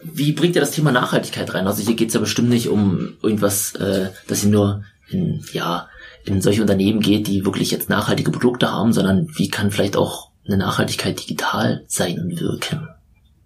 [0.04, 1.68] wie bringt ihr das Thema Nachhaltigkeit rein?
[1.68, 5.88] Also hier geht es ja bestimmt nicht um irgendwas, äh, dass ihr nur in, ja,
[6.26, 10.32] in solche Unternehmen geht, die wirklich jetzt nachhaltige Produkte haben, sondern wie kann vielleicht auch
[10.46, 12.88] eine Nachhaltigkeit digital sein und wirken?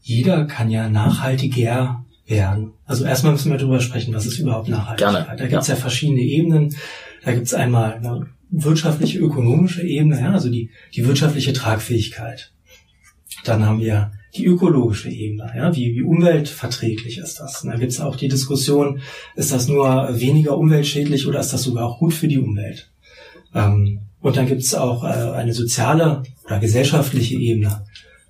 [0.01, 2.73] Jeder kann ja nachhaltiger werden.
[2.85, 5.25] Also erstmal müssen wir darüber sprechen, was ist überhaupt Nachhaltigkeit.
[5.27, 5.37] Gerne.
[5.37, 5.73] Da gibt es ja.
[5.75, 5.79] ja.
[5.79, 6.75] verschiedene Ebenen.
[7.23, 12.53] Da gibt es einmal eine wirtschaftliche, ökonomische Ebene, ja, also die, die wirtschaftliche Tragfähigkeit.
[13.43, 15.51] Dann haben wir die ökologische Ebene.
[15.55, 15.75] Ja?
[15.75, 17.63] Wie, wie umweltverträglich ist das?
[17.63, 18.99] Und da gibt es auch die Diskussion,
[19.35, 22.89] ist das nur weniger umweltschädlich oder ist das sogar auch gut für die Umwelt?
[23.53, 27.85] Ähm, und dann gibt es auch äh, eine soziale oder gesellschaftliche Ebene,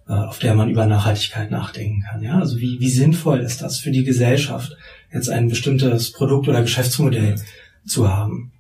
[0.08, 2.22] äh, auf der man über Nachhaltigkeit nachdenken kann.
[2.24, 2.40] Ja?
[2.40, 4.78] Also wie, wie sinnvoll ist das für die Gesellschaft,
[5.12, 7.42] jetzt ein bestimmtes Produkt oder Geschäftsmodell
[7.86, 8.52] zu haben?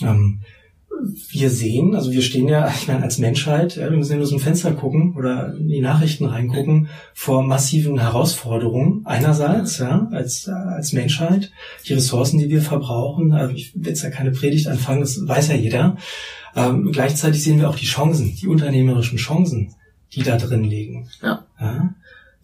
[0.00, 0.40] Ähm,
[1.30, 4.26] wir sehen, also wir stehen ja, ich meine, als Menschheit, ja, wir müssen ja nur
[4.26, 9.02] so ein Fenster gucken oder in die Nachrichten reingucken, vor massiven Herausforderungen.
[9.04, 11.52] Einerseits, ja, als, als Menschheit,
[11.86, 15.48] die Ressourcen, die wir verbrauchen, also ich will jetzt ja keine Predigt anfangen, das weiß
[15.48, 15.96] ja jeder.
[16.54, 19.74] Ähm, gleichzeitig sehen wir auch die Chancen, die unternehmerischen Chancen,
[20.12, 21.08] die da drin liegen.
[21.22, 21.44] Ja.
[21.60, 21.94] ja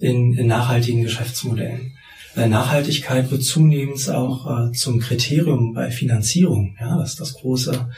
[0.02, 1.92] in, in nachhaltigen Geschäftsmodellen.
[2.34, 7.88] Äh, Nachhaltigkeit wird zunehmend auch äh, zum Kriterium bei Finanzierung, ja, dass das große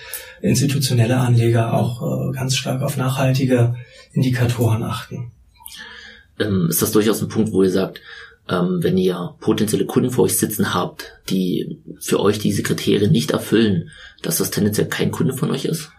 [0.42, 3.76] institutionelle Anleger auch äh, ganz stark auf nachhaltige
[4.12, 5.30] Indikatoren achten.
[6.40, 8.00] Ähm, ist das durchaus ein Punkt, wo ihr sagt,
[8.48, 13.30] ähm, wenn ihr potenzielle Kunden vor euch sitzen habt, die für euch diese Kriterien nicht
[13.30, 13.90] erfüllen,
[14.22, 15.90] dass das tendenziell kein Kunde von euch ist?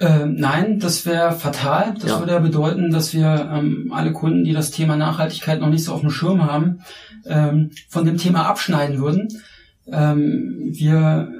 [0.00, 1.94] Ähm, nein, das wäre fatal.
[1.94, 2.18] Das ja.
[2.20, 5.92] würde ja bedeuten, dass wir ähm, alle Kunden, die das Thema Nachhaltigkeit noch nicht so
[5.92, 6.80] auf dem Schirm haben,
[7.26, 9.28] ähm, von dem Thema abschneiden würden.
[9.90, 11.32] Ähm, wir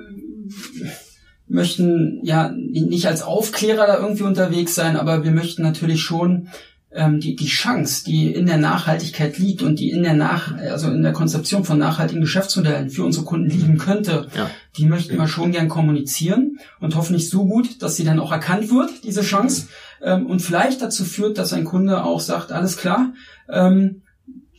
[1.46, 6.48] möchten ja nicht als Aufklärer da irgendwie unterwegs sein, aber wir möchten natürlich schon
[6.98, 10.90] ähm, die, die Chance, die in der Nachhaltigkeit liegt und die in der Nach, also
[10.90, 14.50] in der Konzeption von nachhaltigen Geschäftsmodellen für unsere Kunden liegen könnte, ja.
[14.76, 18.70] die möchten wir schon gern kommunizieren und hoffentlich so gut, dass sie dann auch erkannt
[18.70, 19.68] wird, diese Chance,
[20.02, 23.14] ähm, und vielleicht dazu führt, dass ein Kunde auch sagt, alles klar,
[23.48, 24.02] ähm,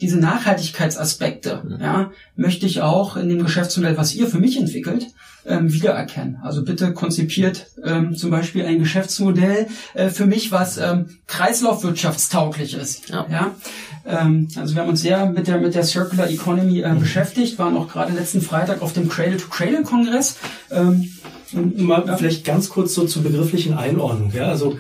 [0.02, 1.82] diese Nachhaltigkeitsaspekte, mhm.
[1.82, 5.08] ja, möchte ich auch in dem Geschäftsmodell, was ihr für mich entwickelt,
[5.50, 6.38] ähm, wiedererkennen.
[6.44, 13.10] Also bitte konzipiert ähm, zum Beispiel ein Geschäftsmodell äh, für mich, was ähm, kreislaufwirtschaftstauglich ist.
[13.10, 13.26] Ja.
[13.30, 13.52] ja?
[14.06, 17.76] Ähm, also wir haben uns sehr mit der mit der Circular Economy äh, beschäftigt, waren
[17.76, 20.38] auch gerade letzten Freitag auf dem Cradle to Cradle Kongress.
[20.72, 21.10] Ähm,
[21.52, 22.16] Mal ja.
[22.16, 24.32] vielleicht ganz kurz so zur begrifflichen Einordnung.
[24.36, 24.78] Ja, also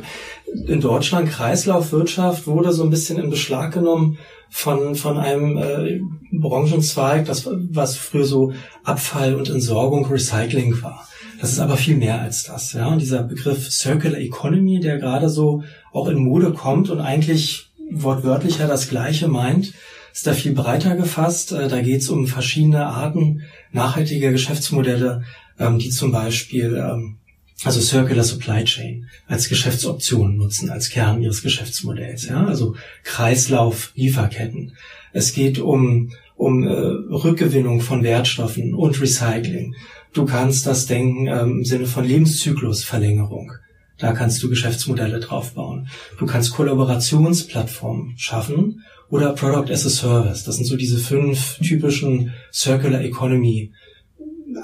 [0.67, 5.99] in Deutschland Kreislaufwirtschaft wurde so ein bisschen in Beschlag genommen von, von einem äh,
[6.31, 11.07] Branchenzweig, das, was früher so Abfall und Entsorgung, Recycling war.
[11.39, 12.73] Das ist aber viel mehr als das.
[12.73, 12.87] Ja?
[12.87, 18.67] Und dieser Begriff Circular Economy, der gerade so auch in Mode kommt und eigentlich wortwörtlicher
[18.67, 19.73] das Gleiche meint,
[20.13, 21.51] ist da viel breiter gefasst.
[21.51, 25.23] Äh, da geht es um verschiedene Arten nachhaltiger Geschäftsmodelle,
[25.59, 27.18] ähm, die zum Beispiel ähm,
[27.63, 32.27] also Circular Supply Chain als Geschäftsoption nutzen, als Kern ihres Geschäftsmodells.
[32.27, 32.45] Ja?
[32.45, 34.73] Also Kreislauf, Lieferketten.
[35.11, 39.75] Es geht um, um äh, Rückgewinnung von Wertstoffen und Recycling.
[40.13, 43.51] Du kannst das denken ähm, im Sinne von Lebenszyklusverlängerung.
[43.97, 45.89] Da kannst du Geschäftsmodelle draufbauen.
[46.17, 50.45] Du kannst Kollaborationsplattformen schaffen oder Product as a Service.
[50.45, 53.73] Das sind so diese fünf typischen Circular Economy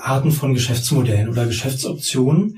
[0.02, 2.58] Arten von Geschäftsmodellen oder Geschäftsoptionen,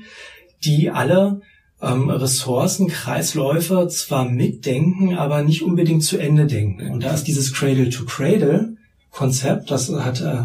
[0.64, 1.40] die alle
[1.80, 6.90] ähm, Ressourcenkreisläufe zwar mitdenken, aber nicht unbedingt zu Ende denken.
[6.90, 10.42] Und da ist dieses Cradle-to-Cradle-Konzept, das hat äh,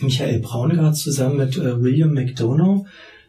[0.00, 2.84] Michael Braungart zusammen mit äh, William McDonough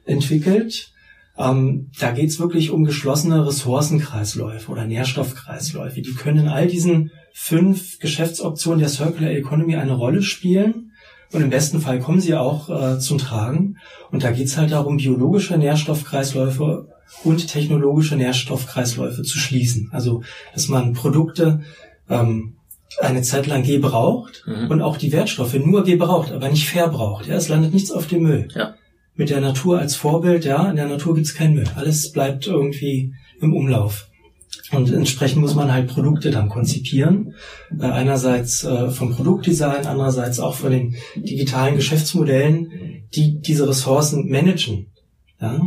[0.05, 0.91] entwickelt.
[1.37, 6.01] Ähm, da geht's wirklich um geschlossene Ressourcenkreisläufe oder Nährstoffkreisläufe.
[6.01, 10.88] Die können in all diesen fünf Geschäftsoptionen der Circular Economy eine Rolle spielen.
[11.31, 13.77] Und im besten Fall kommen sie auch äh, zum Tragen.
[14.11, 16.87] Und da geht's halt darum, biologische Nährstoffkreisläufe
[17.23, 19.89] und technologische Nährstoffkreisläufe zu schließen.
[19.91, 21.61] Also, dass man Produkte
[22.09, 22.55] ähm,
[22.99, 24.71] eine Zeit lang gebraucht mhm.
[24.71, 27.27] und auch die Wertstoffe nur gebraucht, aber nicht verbraucht.
[27.27, 28.47] Ja, es landet nichts auf dem Müll.
[28.55, 28.75] Ja.
[29.15, 31.67] Mit der Natur als Vorbild, ja, in der Natur gibt's keinen Müll.
[31.75, 34.08] Alles bleibt irgendwie im Umlauf.
[34.71, 37.35] Und entsprechend muss man halt Produkte dann konzipieren.
[37.79, 44.87] Äh, einerseits äh, vom Produktdesign, andererseits auch von den digitalen Geschäftsmodellen, die diese Ressourcen managen.
[45.41, 45.61] Ja?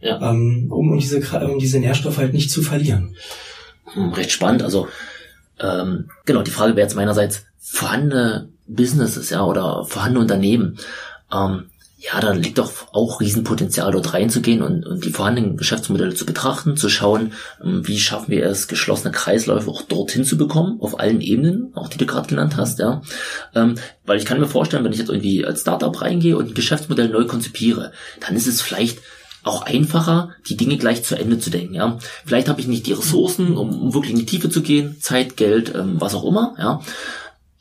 [0.00, 0.30] Ja.
[0.30, 3.16] Ähm, um, um, diese, um diese Nährstoffe halt nicht zu verlieren.
[3.94, 4.62] Hm, recht spannend.
[4.62, 4.88] Also
[5.60, 10.78] ähm, genau, die Frage wäre jetzt meinerseits vorhandene Businesses, ja, oder vorhandene Unternehmen.
[11.32, 11.70] Ähm,
[12.02, 16.76] ja, da liegt doch auch Riesenpotenzial, dort reinzugehen und, und die vorhandenen Geschäftsmodelle zu betrachten,
[16.76, 21.20] zu schauen, ähm, wie schaffen wir es, geschlossene Kreisläufe auch dorthin zu bekommen, auf allen
[21.20, 23.02] Ebenen, auch die du gerade genannt hast, ja.
[23.54, 26.54] Ähm, weil ich kann mir vorstellen, wenn ich jetzt irgendwie als Startup reingehe und ein
[26.54, 28.98] Geschäftsmodell neu konzipiere, dann ist es vielleicht
[29.44, 31.74] auch einfacher, die Dinge gleich zu Ende zu denken.
[31.74, 35.00] Ja, vielleicht habe ich nicht die Ressourcen, um, um wirklich in die Tiefe zu gehen,
[35.00, 36.54] Zeit, Geld, ähm, was auch immer.
[36.58, 36.80] Ja,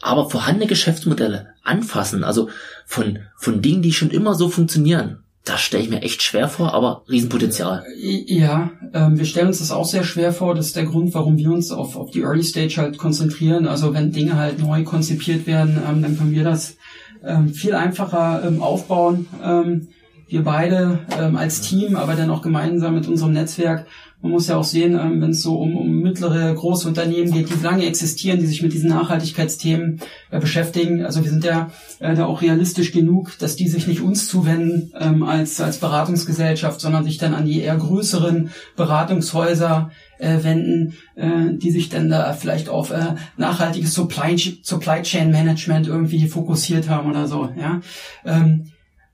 [0.01, 2.49] aber vorhandene Geschäftsmodelle anfassen, also
[2.85, 6.73] von, von Dingen, die schon immer so funktionieren, das stelle ich mir echt schwer vor,
[6.73, 7.83] aber Riesenpotenzial.
[7.97, 10.53] Ja, ähm, wir stellen uns das auch sehr schwer vor.
[10.53, 13.67] Das ist der Grund, warum wir uns auf, auf die Early Stage halt konzentrieren.
[13.67, 16.77] Also wenn Dinge halt neu konzipiert werden, ähm, dann können wir das
[17.25, 19.25] ähm, viel einfacher ähm, aufbauen.
[19.43, 19.87] Ähm,
[20.27, 23.87] wir beide ähm, als Team, aber dann auch gemeinsam mit unserem Netzwerk
[24.21, 27.49] man muss ja auch sehen, ähm, wenn es so um, um mittlere, große Unternehmen geht,
[27.49, 31.03] die lange existieren, die sich mit diesen Nachhaltigkeitsthemen äh, beschäftigen.
[31.03, 34.93] Also wir sind ja äh, da auch realistisch genug, dass die sich nicht uns zuwenden
[34.99, 41.53] ähm, als, als Beratungsgesellschaft, sondern sich dann an die eher größeren Beratungshäuser äh, wenden, äh,
[41.53, 47.09] die sich dann da vielleicht auf äh, nachhaltiges Supply, Supply Chain Management irgendwie fokussiert haben
[47.09, 47.49] oder so.
[47.59, 47.81] Ja.
[48.23, 48.70] Ähm,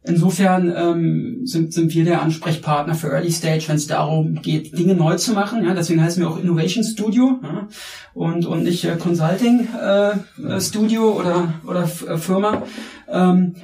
[0.08, 4.96] Insofern ähm, sind, sind wir der Ansprechpartner für Early Stage, wenn es darum geht, Dinge
[4.96, 5.66] neu zu machen.
[5.66, 7.68] Ja, deswegen heißen wir auch Innovation Studio ja,
[8.14, 12.64] und, und nicht äh, Consulting äh, äh Studio oder, oder äh, Firma.
[13.10, 13.56] Ähm,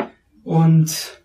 [0.44, 1.22] und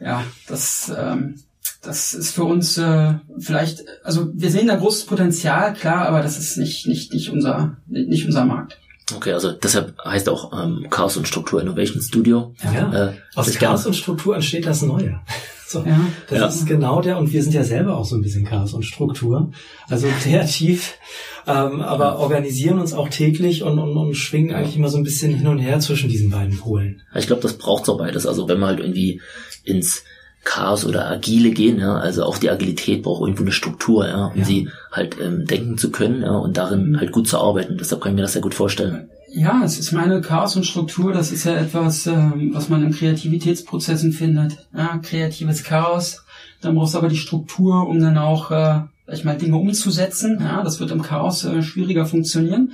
[0.00, 1.36] ja, das, ähm,
[1.82, 6.38] das ist für uns äh, vielleicht, also wir sehen da großes Potenzial, klar, aber das
[6.38, 8.78] ist nicht, nicht, nicht, unser, nicht unser Markt.
[9.14, 12.54] Okay, also deshalb heißt auch ähm, Chaos und Struktur Innovation Studio.
[12.62, 13.08] Ja.
[13.08, 15.20] Äh, Aus Chaos und Struktur entsteht das Neue.
[15.72, 16.06] So, ja.
[16.28, 16.46] Das ja.
[16.48, 19.52] ist genau der, und wir sind ja selber auch so ein bisschen Chaos und Struktur.
[19.88, 20.98] Also kreativ,
[21.46, 25.34] ähm, aber organisieren uns auch täglich und, und, und schwingen eigentlich immer so ein bisschen
[25.34, 27.00] hin und her zwischen diesen beiden Polen.
[27.14, 28.26] Ich glaube, das braucht so beides.
[28.26, 29.22] Also wenn man halt irgendwie
[29.64, 30.04] ins
[30.44, 34.38] Chaos oder Agile gehen, ja, also auch die Agilität braucht irgendwo eine Struktur, ja, um
[34.38, 34.44] ja.
[34.44, 37.00] sie halt ähm, denken zu können, ja, und darin mhm.
[37.00, 37.78] halt gut zu arbeiten.
[37.78, 39.08] Deshalb kann ich mir das sehr gut vorstellen.
[39.34, 42.92] Ja, es ist meine Chaos und Struktur, das ist ja etwas, ähm, was man in
[42.92, 44.66] Kreativitätsprozessen findet.
[44.76, 46.24] Ja, kreatives Chaos,
[46.60, 50.38] dann brauchst du aber die Struktur, um dann auch, äh, sag ich mal, Dinge umzusetzen.
[50.40, 52.72] Ja, das wird im Chaos äh, schwieriger funktionieren.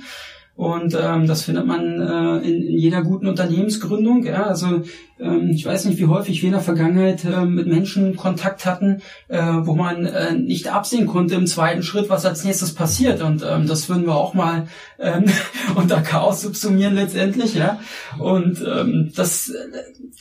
[0.59, 4.25] Und ähm, das findet man äh, in, in jeder guten Unternehmensgründung.
[4.25, 4.43] Ja?
[4.43, 4.81] Also
[5.17, 9.01] ähm, ich weiß nicht, wie häufig wir in der Vergangenheit äh, mit Menschen Kontakt hatten,
[9.29, 13.21] äh, wo man äh, nicht absehen konnte im zweiten Schritt, was als nächstes passiert.
[13.21, 14.67] Und ähm, das würden wir auch mal
[14.99, 15.27] ähm,
[15.75, 17.55] unter Chaos subsumieren letztendlich.
[17.55, 17.79] Ja?
[18.17, 19.53] Und ähm, das,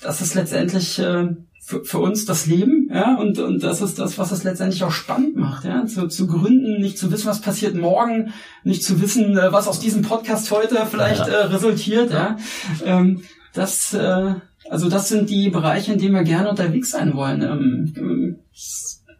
[0.03, 1.31] das ist letztendlich äh,
[1.69, 4.91] für, für uns das Leben, ja, und, und das ist das, was es letztendlich auch
[4.91, 8.33] spannend macht, ja, zu, zu gründen, nicht zu wissen, was passiert morgen,
[8.65, 11.33] nicht zu wissen, äh, was aus diesem Podcast heute vielleicht ja.
[11.35, 12.39] äh, resultiert, ja.
[12.87, 13.21] Ähm,
[13.53, 14.37] das, äh,
[14.71, 17.43] also das sind die Bereiche, in denen wir gerne unterwegs sein wollen.
[17.43, 18.39] Ähm,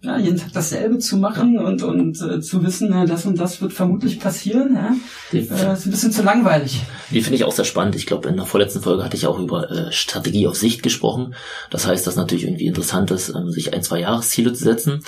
[0.01, 3.61] ja, jeden Tag dasselbe zu machen und, und äh, zu wissen, äh, das und das
[3.61, 4.95] wird vermutlich passieren, ja,
[5.33, 6.83] äh, ist ein bisschen zu langweilig.
[7.11, 7.97] Die finde ich auch sehr spannend.
[7.97, 11.35] Ich glaube, in der vorletzten Folge hatte ich auch über äh, Strategie auf Sicht gesprochen.
[11.71, 15.03] Das heißt, dass natürlich irgendwie interessant ist, ähm, sich ein, zwei Jahresziele zu setzen,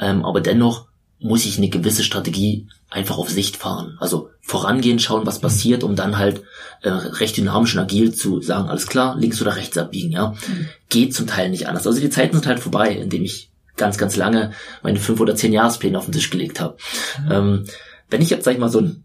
[0.00, 0.86] ähm, aber dennoch
[1.18, 3.96] muss ich eine gewisse Strategie einfach auf Sicht fahren.
[3.98, 6.42] Also vorangehen, schauen, was passiert, um dann halt
[6.82, 10.28] äh, recht dynamisch und agil zu sagen, alles klar, links oder rechts abbiegen, ja.
[10.28, 10.68] Mhm.
[10.88, 11.86] Geht zum Teil nicht anders.
[11.86, 15.52] Also die Zeiten sind halt vorbei, indem ich ganz, ganz lange meine fünf oder zehn
[15.52, 16.76] Jahrespläne auf den Tisch gelegt habe.
[17.24, 17.32] Mhm.
[17.32, 17.64] Ähm,
[18.10, 19.04] wenn ich jetzt, sag ich mal, so ein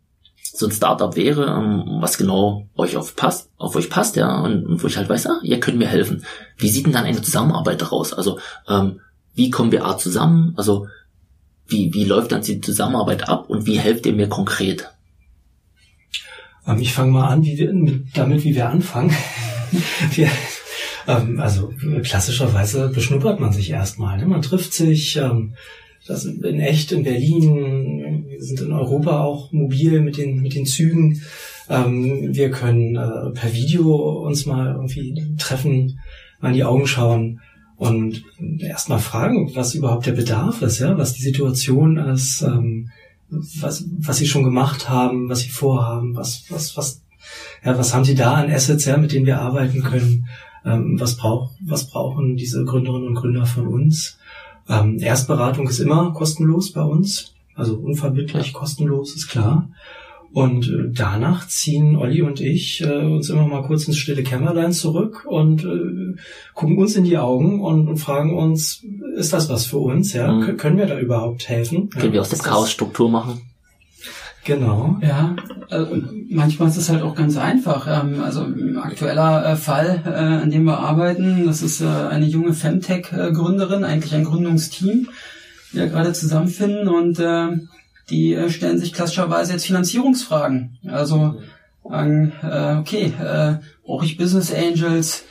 [0.54, 4.66] so ein Startup wäre, ähm, was genau euch auf passt, auf euch passt, ja, und,
[4.66, 6.26] und wo ich halt weiß, ah, ihr könnt mir helfen.
[6.58, 8.14] Wie sieht denn dann eine Zusammenarbeit daraus?
[8.14, 9.00] Also, ähm,
[9.34, 10.54] wie kommen wir A zusammen?
[10.58, 10.88] Also,
[11.68, 14.90] wie, wie läuft dann die Zusammenarbeit ab und wie helft ihr mir konkret?
[16.68, 19.16] Ähm, ich fange mal an, wie wir, mit, damit, wie wir anfangen.
[20.12, 20.30] wir,
[21.08, 24.18] ähm, also klassischerweise beschnuppert man sich erstmal.
[24.18, 24.26] Ne?
[24.26, 25.54] Man trifft sich, ähm,
[26.08, 30.66] das in echt in Berlin, wir sind in Europa auch mobil mit den, mit den
[30.66, 31.22] Zügen.
[31.70, 36.00] Ähm, wir können äh, per Video uns mal irgendwie treffen,
[36.40, 37.40] mal in die Augen schauen
[37.78, 38.24] und
[38.60, 42.90] erstmal fragen, was überhaupt der Bedarf ist, ja, was die Situation ist, ähm,
[43.30, 47.01] was, was sie schon gemacht haben, was sie vorhaben, was, was, was,
[47.64, 50.28] ja, was haben sie da an Assets, ja, mit denen wir arbeiten können
[50.66, 54.18] ähm, was, brauch, was brauchen diese Gründerinnen und Gründer von uns.
[54.70, 59.70] Ähm, Erstberatung ist immer kostenlos bei uns, also unverbindlich, kostenlos, ist klar.
[60.34, 64.72] Und äh, danach ziehen Olli und ich äh, uns immer mal kurz ins stille Kämmerlein
[64.72, 66.16] zurück und äh,
[66.54, 68.82] gucken uns in die Augen und, und, fragen uns,
[69.18, 70.14] ist das was für uns?
[70.14, 70.56] Ja, mhm.
[70.56, 71.90] können wir da überhaupt helfen?
[71.90, 73.42] Können ja, wir aus der Chaosstruktur machen?
[74.44, 74.98] Genau.
[75.02, 75.36] Ja,
[75.70, 75.98] also
[76.30, 77.88] manchmal ist es halt auch ganz einfach.
[77.88, 82.26] Ähm, also ein aktueller äh, Fall, äh, an dem wir arbeiten, das ist äh, eine
[82.26, 85.10] junge Femtech-Gründerin, eigentlich ein Gründungsteam,
[85.74, 87.22] die ja gerade zusammenfinden und
[88.10, 90.80] die stellen sich klassischerweise jetzt Finanzierungsfragen.
[90.86, 91.40] Also
[91.84, 92.34] sagen,
[92.80, 93.14] okay,
[93.84, 95.26] brauche ich Business Angels?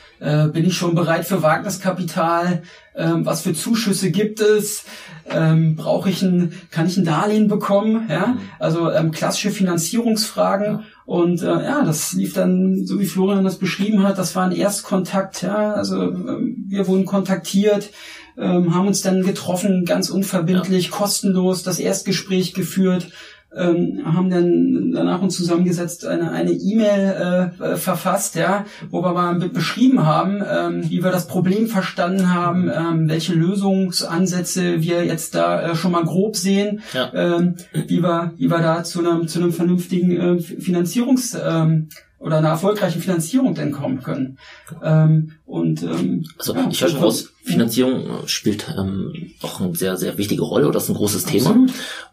[0.53, 2.61] bin ich schon bereit für Wagniskapital?
[2.93, 4.83] Ähm, was für Zuschüsse gibt es,
[5.29, 11.41] ähm, brauche ich ein, kann ich ein Darlehen bekommen, ja, also ähm, klassische Finanzierungsfragen und
[11.41, 15.41] äh, ja, das lief dann, so wie Florian das beschrieben hat, das war ein Erstkontakt,
[15.41, 17.91] ja, also ähm, wir wurden kontaktiert,
[18.37, 20.91] ähm, haben uns dann getroffen, ganz unverbindlich, ja.
[20.91, 23.07] kostenlos, das Erstgespräch geführt,
[23.55, 29.35] ähm, haben dann danach uns zusammengesetzt eine eine E-Mail äh, verfasst, ja, wo wir mal
[29.35, 35.61] beschrieben haben, ähm, wie wir das Problem verstanden haben, ähm, welche Lösungsansätze wir jetzt da
[35.71, 37.11] äh, schon mal grob sehen, ja.
[37.13, 42.37] ähm, wie wir wie wir da zu einem zu einem vernünftigen äh, Finanzierungs ähm, oder
[42.37, 44.37] einer erfolgreichen Finanzierung denn kommen können.
[44.81, 49.11] Ähm, und ähm, also ja, ich höre schon raus, Finanzierung spielt ähm,
[49.41, 51.65] auch eine sehr sehr wichtige Rolle oder ist ein großes Thema.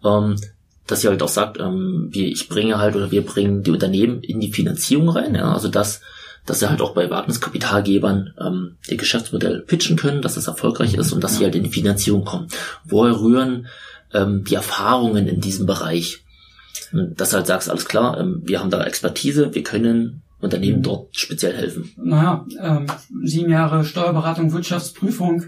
[0.05, 0.37] Ähm,
[0.89, 4.23] dass sie halt auch sagt, ähm, wir, ich bringe halt oder wir bringen die Unternehmen
[4.23, 6.01] in die Finanzierung rein, ja, also dass,
[6.47, 11.13] dass sie halt auch bei Wagniskapitalgebern ähm, ihr Geschäftsmodell pitchen können, dass es erfolgreich ist
[11.13, 12.49] und dass sie halt in die Finanzierung kommen.
[12.85, 13.67] Woher rühren
[14.13, 16.25] ähm, die Erfahrungen in diesem Bereich?
[16.91, 21.15] Dass du halt sagst, alles klar, ähm, wir haben da Expertise, wir können Unternehmen dort
[21.17, 21.93] speziell helfen.
[21.97, 22.87] Naja, ähm,
[23.25, 25.45] sieben Jahre Steuerberatung, Wirtschaftsprüfung.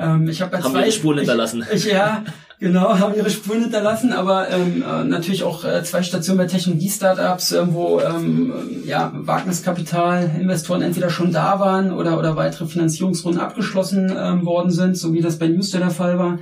[0.00, 1.64] Ähm, ich hab ja haben zwei, ihre Spuren hinterlassen.
[1.72, 2.24] Ich, ja,
[2.60, 7.52] Genau, haben ihre Spuren hinterlassen, aber ähm, äh, natürlich auch äh, zwei Stationen bei Technologie-Startups,
[7.52, 8.52] äh, wo ähm,
[8.84, 14.98] ja, Wagniskapital, Investoren entweder schon da waren oder, oder weitere Finanzierungsrunden abgeschlossen ähm, worden sind,
[14.98, 16.38] so wie das bei Newster der Fall war.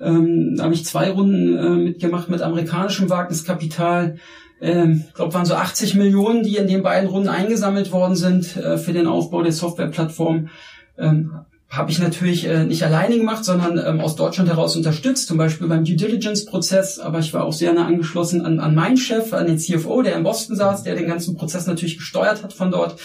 [0.00, 4.18] Ähm, da habe ich zwei Runden äh, mitgemacht mit amerikanischem Wagniskapital.
[4.60, 8.56] Ähm, ich glaube, waren so 80 Millionen, die in den beiden Runden eingesammelt worden sind
[8.56, 10.50] äh, für den Aufbau der Softwareplattform.
[10.96, 11.32] Ähm,
[11.68, 15.68] habe ich natürlich äh, nicht alleine gemacht, sondern ähm, aus Deutschland heraus unterstützt, zum Beispiel
[15.68, 16.98] beim Due Diligence-Prozess.
[16.98, 20.16] Aber ich war auch sehr nah angeschlossen an, an meinen Chef, an den CFO, der
[20.16, 22.98] in Boston saß, der den ganzen Prozess natürlich gesteuert hat von dort.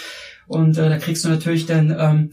[0.48, 2.30] Und äh, da kriegst du natürlich dann ähm,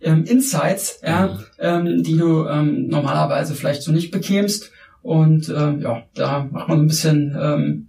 [0.00, 4.70] ähm, Insights, ja, ähm, die du ähm, normalerweise vielleicht so nicht bekämst.
[5.02, 7.88] Und äh, ja, da macht man so ein bisschen ähm,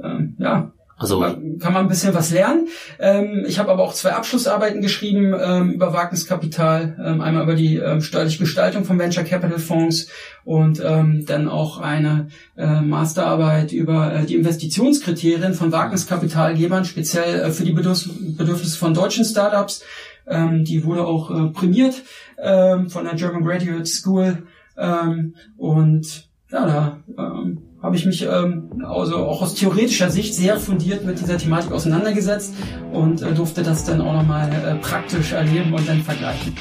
[0.00, 2.68] ähm, ja Also kann man ein bisschen was lernen.
[3.00, 7.78] Ähm, ich habe aber auch zwei Abschlussarbeiten geschrieben ähm, über Wagniskapital, ähm, einmal über die
[7.78, 10.08] ähm, steuerliche Gestaltung von Venture Capital Fonds
[10.44, 17.50] und ähm, dann auch eine äh, Masterarbeit über äh, die Investitionskriterien von Wagniskapitalgebern, speziell äh,
[17.50, 19.82] für die Bedürf Bedürfnisse von deutschen Startups.
[20.28, 22.02] Ähm, die wurde auch äh, prämiert
[22.36, 24.42] von der German Graduate School
[25.56, 26.98] und ja, da
[27.84, 32.54] habe ich mich ähm, also auch aus theoretischer Sicht sehr fundiert mit dieser Thematik auseinandergesetzt
[32.92, 36.54] und äh, durfte das dann auch nochmal äh, praktisch erleben und dann vergleichen.